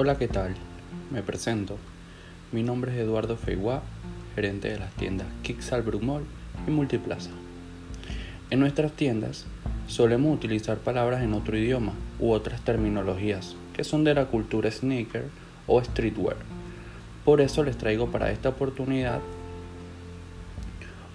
Hola, 0.00 0.16
¿qué 0.16 0.28
tal? 0.28 0.54
Me 1.10 1.24
presento. 1.24 1.76
Mi 2.52 2.62
nombre 2.62 2.92
es 2.92 2.98
Eduardo 2.98 3.36
Feiguá, 3.36 3.82
gerente 4.36 4.68
de 4.68 4.78
las 4.78 4.92
tiendas 4.92 5.26
Kixal 5.42 5.82
Brumol 5.82 6.22
y 6.68 6.70
Multiplaza. 6.70 7.30
En 8.50 8.60
nuestras 8.60 8.92
tiendas 8.92 9.46
solemos 9.88 10.32
utilizar 10.32 10.78
palabras 10.78 11.24
en 11.24 11.34
otro 11.34 11.58
idioma 11.58 11.94
u 12.20 12.30
otras 12.30 12.60
terminologías 12.60 13.56
que 13.72 13.82
son 13.82 14.04
de 14.04 14.14
la 14.14 14.26
cultura 14.26 14.70
sneaker 14.70 15.24
o 15.66 15.82
streetwear. 15.82 16.36
Por 17.24 17.40
eso 17.40 17.64
les 17.64 17.76
traigo 17.76 18.12
para 18.12 18.30
esta 18.30 18.50
oportunidad 18.50 19.18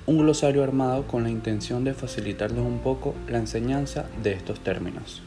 un 0.07 0.17
glosario 0.17 0.61
armado 0.61 1.07
con 1.07 1.23
la 1.23 1.29
intención 1.29 1.85
de 1.85 1.93
facilitarles 1.93 2.59
un 2.59 2.79
poco 2.79 3.15
la 3.29 3.37
enseñanza 3.37 4.07
de 4.21 4.33
estos 4.33 4.59
términos. 4.59 5.21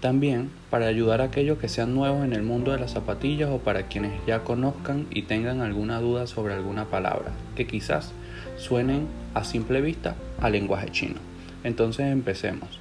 También 0.00 0.50
para 0.68 0.86
ayudar 0.86 1.20
a 1.20 1.24
aquellos 1.24 1.58
que 1.58 1.68
sean 1.68 1.94
nuevos 1.94 2.24
en 2.24 2.34
el 2.34 2.42
mundo 2.42 2.72
de 2.72 2.78
las 2.78 2.92
zapatillas 2.92 3.50
o 3.50 3.58
para 3.58 3.84
quienes 3.84 4.12
ya 4.26 4.44
conozcan 4.44 5.06
y 5.10 5.22
tengan 5.22 5.62
alguna 5.62 6.00
duda 6.00 6.26
sobre 6.26 6.54
alguna 6.54 6.84
palabra 6.86 7.32
que 7.54 7.66
quizás 7.66 8.12
suenen 8.58 9.06
a 9.34 9.44
simple 9.44 9.80
vista 9.80 10.14
a 10.40 10.50
lenguaje 10.50 10.90
chino. 10.90 11.16
Entonces 11.64 12.06
empecemos. 12.12 12.78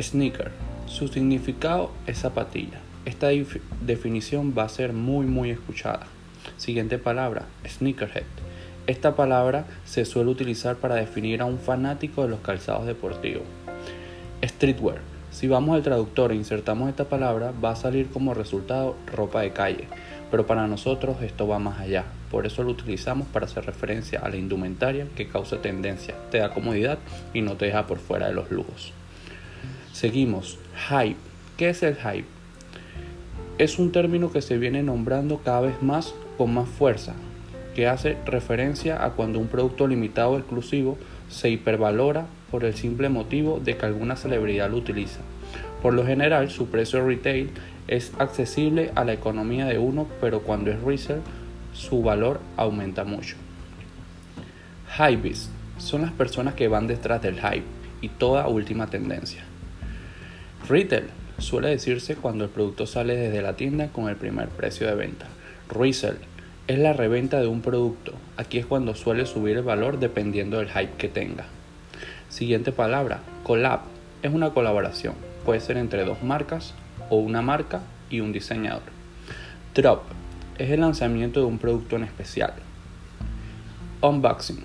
Sneaker. 0.00 0.52
Su 0.86 1.08
significado 1.08 1.90
es 2.06 2.20
zapatilla. 2.20 2.78
Esta 3.04 3.28
definición 3.80 4.54
va 4.56 4.64
a 4.64 4.68
ser 4.68 4.92
muy 4.92 5.26
muy 5.26 5.50
escuchada. 5.50 6.06
Siguiente 6.58 6.98
palabra, 6.98 7.46
sneakerhead. 7.66 8.24
Esta 8.86 9.14
palabra 9.14 9.66
se 9.84 10.04
suele 10.04 10.30
utilizar 10.30 10.76
para 10.76 10.94
definir 10.94 11.42
a 11.42 11.44
un 11.44 11.58
fanático 11.58 12.22
de 12.22 12.28
los 12.28 12.40
calzados 12.40 12.86
deportivos. 12.86 13.44
Streetwear 14.42 15.00
si 15.30 15.46
vamos 15.46 15.76
al 15.76 15.82
traductor 15.82 16.32
e 16.32 16.36
insertamos 16.36 16.88
esta 16.88 17.04
palabra, 17.04 17.52
va 17.64 17.70
a 17.70 17.76
salir 17.76 18.08
como 18.08 18.34
resultado 18.34 18.96
ropa 19.06 19.42
de 19.42 19.52
calle, 19.52 19.84
pero 20.30 20.46
para 20.46 20.66
nosotros 20.66 21.22
esto 21.22 21.46
va 21.46 21.58
más 21.58 21.80
allá. 21.80 22.04
Por 22.30 22.46
eso 22.46 22.62
lo 22.62 22.70
utilizamos 22.70 23.28
para 23.28 23.46
hacer 23.46 23.64
referencia 23.64 24.20
a 24.20 24.28
la 24.28 24.36
indumentaria 24.36 25.06
que 25.16 25.28
causa 25.28 25.62
tendencia, 25.62 26.14
te 26.30 26.38
da 26.38 26.52
comodidad 26.52 26.98
y 27.32 27.42
no 27.42 27.56
te 27.56 27.66
deja 27.66 27.86
por 27.86 27.98
fuera 27.98 28.28
de 28.28 28.34
los 28.34 28.50
lujos. 28.50 28.92
Seguimos. 29.92 30.58
Hype. 30.88 31.16
¿Qué 31.56 31.68
es 31.68 31.82
el 31.82 31.96
hype? 31.96 32.26
Es 33.58 33.78
un 33.78 33.92
término 33.92 34.32
que 34.32 34.40
se 34.40 34.56
viene 34.56 34.82
nombrando 34.82 35.38
cada 35.38 35.60
vez 35.60 35.82
más 35.82 36.14
con 36.38 36.54
más 36.54 36.68
fuerza, 36.68 37.14
que 37.74 37.86
hace 37.86 38.16
referencia 38.24 39.04
a 39.04 39.10
cuando 39.10 39.38
un 39.38 39.48
producto 39.48 39.86
limitado 39.86 40.30
o 40.30 40.38
exclusivo 40.38 40.96
se 41.28 41.50
hipervalora 41.50 42.26
por 42.50 42.64
el 42.64 42.74
simple 42.74 43.08
motivo 43.08 43.60
de 43.62 43.76
que 43.76 43.86
alguna 43.86 44.16
celebridad 44.16 44.70
lo 44.70 44.76
utiliza. 44.76 45.20
Por 45.82 45.94
lo 45.94 46.04
general, 46.04 46.50
su 46.50 46.68
precio 46.68 47.06
retail 47.06 47.50
es 47.88 48.12
accesible 48.18 48.92
a 48.94 49.04
la 49.04 49.12
economía 49.12 49.66
de 49.66 49.78
uno, 49.78 50.06
pero 50.20 50.40
cuando 50.40 50.70
es 50.70 50.80
resell, 50.82 51.20
su 51.72 52.02
valor 52.02 52.40
aumenta 52.56 53.04
mucho. 53.04 53.36
Hypebeast 54.98 55.50
son 55.78 56.02
las 56.02 56.12
personas 56.12 56.54
que 56.54 56.68
van 56.68 56.86
detrás 56.86 57.22
del 57.22 57.36
hype 57.36 57.64
y 58.00 58.08
toda 58.08 58.48
última 58.48 58.88
tendencia. 58.88 59.44
Retail 60.68 61.06
suele 61.38 61.68
decirse 61.68 62.16
cuando 62.16 62.44
el 62.44 62.50
producto 62.50 62.86
sale 62.86 63.16
desde 63.16 63.42
la 63.42 63.56
tienda 63.56 63.88
con 63.88 64.08
el 64.08 64.16
primer 64.16 64.48
precio 64.48 64.86
de 64.86 64.94
venta. 64.94 65.26
Resell 65.68 66.18
es 66.66 66.78
la 66.78 66.92
reventa 66.92 67.40
de 67.40 67.46
un 67.46 67.62
producto. 67.62 68.12
Aquí 68.36 68.58
es 68.58 68.66
cuando 68.66 68.94
suele 68.94 69.26
subir 69.26 69.56
el 69.56 69.62
valor 69.62 69.98
dependiendo 69.98 70.58
del 70.58 70.68
hype 70.68 70.96
que 70.98 71.08
tenga. 71.08 71.46
Siguiente 72.30 72.70
palabra, 72.70 73.18
collab. 73.42 73.80
Es 74.22 74.32
una 74.32 74.50
colaboración. 74.50 75.14
Puede 75.44 75.58
ser 75.58 75.76
entre 75.76 76.04
dos 76.04 76.22
marcas 76.22 76.74
o 77.08 77.16
una 77.16 77.42
marca 77.42 77.80
y 78.08 78.20
un 78.20 78.32
diseñador. 78.32 78.84
Drop 79.74 80.02
es 80.56 80.70
el 80.70 80.80
lanzamiento 80.80 81.40
de 81.40 81.46
un 81.46 81.58
producto 81.58 81.96
en 81.96 82.04
especial. 82.04 82.52
Unboxing 84.00 84.64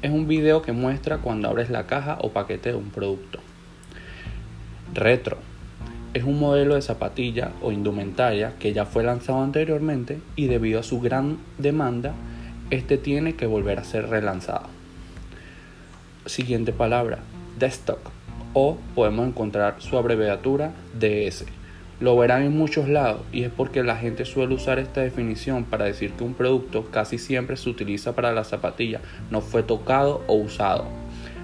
es 0.00 0.10
un 0.10 0.26
video 0.26 0.62
que 0.62 0.72
muestra 0.72 1.18
cuando 1.18 1.48
abres 1.48 1.68
la 1.68 1.86
caja 1.86 2.16
o 2.22 2.30
paquete 2.30 2.70
de 2.70 2.76
un 2.76 2.88
producto. 2.88 3.40
Retro 4.94 5.36
es 6.14 6.24
un 6.24 6.40
modelo 6.40 6.76
de 6.76 6.82
zapatilla 6.82 7.52
o 7.60 7.72
indumentaria 7.72 8.54
que 8.58 8.72
ya 8.72 8.86
fue 8.86 9.04
lanzado 9.04 9.42
anteriormente 9.42 10.18
y 10.34 10.46
debido 10.46 10.80
a 10.80 10.82
su 10.82 10.98
gran 10.98 11.36
demanda, 11.58 12.14
este 12.70 12.96
tiene 12.96 13.34
que 13.34 13.46
volver 13.46 13.78
a 13.78 13.84
ser 13.84 14.08
relanzado. 14.08 14.81
Siguiente 16.26 16.72
palabra, 16.72 17.18
desktop 17.58 17.98
o 18.54 18.78
podemos 18.94 19.26
encontrar 19.26 19.76
su 19.78 19.98
abreviatura 19.98 20.72
DS. 20.96 21.46
Lo 21.98 22.16
verán 22.16 22.42
en 22.42 22.56
muchos 22.56 22.88
lados 22.88 23.22
y 23.32 23.42
es 23.42 23.50
porque 23.50 23.82
la 23.82 23.96
gente 23.96 24.24
suele 24.24 24.54
usar 24.54 24.78
esta 24.78 25.00
definición 25.00 25.64
para 25.64 25.86
decir 25.86 26.12
que 26.12 26.22
un 26.22 26.34
producto 26.34 26.84
casi 26.92 27.18
siempre 27.18 27.56
se 27.56 27.68
utiliza 27.68 28.14
para 28.14 28.32
la 28.32 28.44
zapatilla, 28.44 29.00
no 29.32 29.40
fue 29.40 29.64
tocado 29.64 30.22
o 30.28 30.34
usado. 30.34 30.84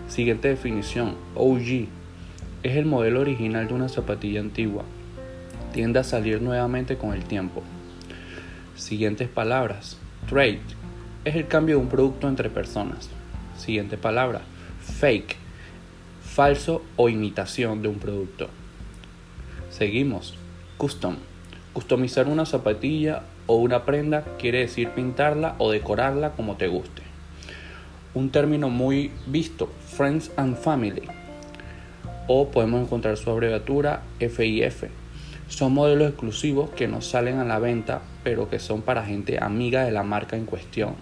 Siguiente 0.06 0.47
definición, 0.47 1.17
OG 1.34 1.88
es 2.62 2.77
el 2.77 2.87
modelo 2.87 3.21
original 3.21 3.67
de 3.67 3.75
una 3.75 3.88
zapatilla 3.88 4.38
antigua. 4.38 4.84
Tiende 5.72 5.99
a 5.99 6.05
salir 6.05 6.41
nuevamente 6.41 6.97
con 6.97 7.15
el 7.15 7.25
tiempo. 7.25 7.65
Siguientes 8.77 9.28
palabras. 9.28 9.99
Trade 10.28 10.61
es 11.25 11.34
el 11.34 11.49
cambio 11.49 11.77
de 11.77 11.83
un 11.83 11.88
producto 11.88 12.28
entre 12.28 12.49
personas. 12.49 13.11
Siguiente 13.56 13.99
palabra. 13.99 14.43
Fake. 14.97 15.37
Falso 16.22 16.82
o 16.97 17.09
imitación 17.09 17.82
de 17.82 17.88
un 17.88 17.99
producto. 17.99 18.49
Seguimos. 19.71 20.37
Custom. 20.76 21.16
Customizar 21.72 22.28
una 22.28 22.47
zapatilla 22.47 23.22
o 23.47 23.56
una 23.56 23.84
prenda 23.84 24.25
quiere 24.38 24.60
decir 24.60 24.91
pintarla 24.91 25.54
o 25.59 25.71
decorarla 25.71 26.32
como 26.32 26.56
te 26.56 26.69
guste. 26.69 27.03
Un 28.15 28.31
término 28.31 28.69
muy 28.69 29.12
visto, 29.26 29.71
Friends 29.97 30.32
and 30.37 30.56
Family 30.56 31.09
o 32.28 32.50
podemos 32.50 32.82
encontrar 32.82 33.16
su 33.16 33.31
abreviatura 33.31 34.03
FIF. 34.20 34.84
Son 35.49 35.72
modelos 35.72 36.10
exclusivos 36.10 36.70
que 36.70 36.87
no 36.87 37.00
salen 37.00 37.38
a 37.38 37.44
la 37.44 37.59
venta, 37.59 38.03
pero 38.22 38.50
que 38.50 38.59
son 38.59 38.82
para 38.82 39.05
gente 39.05 39.43
amiga 39.43 39.84
de 39.84 39.91
la 39.91 40.03
marca 40.03 40.37
en 40.37 40.44
cuestión. 40.44 40.94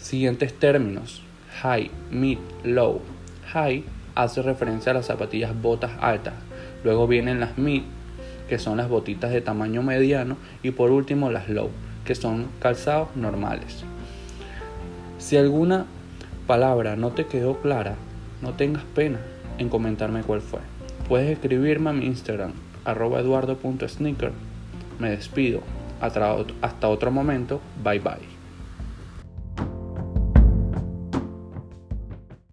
Siguientes 0.00 0.58
términos: 0.58 1.22
high, 1.62 1.90
mid, 2.10 2.38
low. 2.64 3.00
High 3.52 3.84
hace 4.14 4.42
referencia 4.42 4.92
a 4.92 4.94
las 4.94 5.06
zapatillas 5.06 5.60
botas 5.60 5.92
altas. 6.00 6.34
Luego 6.84 7.06
vienen 7.06 7.40
las 7.40 7.58
mid, 7.58 7.82
que 8.48 8.58
son 8.58 8.76
las 8.78 8.88
botitas 8.88 9.30
de 9.30 9.40
tamaño 9.40 9.82
mediano, 9.82 10.36
y 10.62 10.70
por 10.70 10.90
último 10.90 11.30
las 11.30 11.48
low, 11.48 11.70
que 12.04 12.14
son 12.14 12.48
calzados 12.60 13.14
normales. 13.16 13.84
Si 15.18 15.36
alguna 15.36 15.86
palabra 16.46 16.96
no 16.96 17.10
te 17.10 17.26
quedó 17.26 17.58
clara, 17.60 17.96
no 18.42 18.54
tengas 18.54 18.84
pena, 18.94 19.18
en 19.58 19.68
comentarme 19.68 20.22
cuál 20.22 20.40
fue. 20.40 20.60
Puedes 21.08 21.30
escribirme 21.30 21.90
a 21.90 21.92
mi 21.92 22.06
Instagram, 22.06 22.52
arroba 22.84 23.20
eduardo.sneaker. 23.20 24.32
Me 24.98 25.10
despido. 25.10 25.60
Hasta 26.00 26.88
otro 26.88 27.10
momento. 27.10 27.60
Bye 27.82 27.98
bye. 27.98 28.37